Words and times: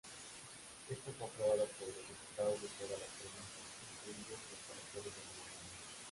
Esto 0.89 1.11
fue 1.19 1.27
aprobado 1.27 1.67
por 1.77 1.87
los 1.89 1.97
diputados 2.09 2.59
de 2.59 2.67
todas 2.69 2.99
las 3.05 3.13
provincias, 3.21 3.69
incluidos 4.09 4.41
los 4.49 4.67
territorios 4.67 5.13
americanos. 5.13 5.95